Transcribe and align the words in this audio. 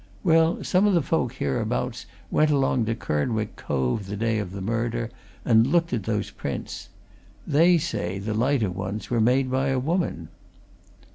Well, 0.23 0.63
some 0.63 0.87
of 0.87 0.95
the 0.95 1.03
folk 1.03 1.33
hereabouts 1.33 2.07
went 2.31 2.49
along 2.49 2.85
to 2.85 2.95
Kernwick 2.95 3.55
Cove 3.55 4.07
the 4.07 4.17
day 4.17 4.39
of 4.39 4.51
the 4.51 4.59
murder, 4.59 5.11
and 5.45 5.67
looked 5.67 5.93
at 5.93 6.05
those 6.05 6.31
prints. 6.31 6.89
They 7.45 7.77
say 7.77 8.17
the 8.17 8.33
lighter 8.33 8.71
ones 8.71 9.11
were 9.11 9.21
made 9.21 9.51
by 9.51 9.67
a 9.67 9.77
woman." 9.77 10.29